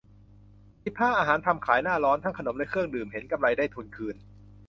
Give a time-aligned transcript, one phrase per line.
[0.85, 4.15] สิบห้า อาหารทำขายหน้าร้อน ทั้งขนมและเครื่องดื่ม เห็นกำไรได้ทุนคืน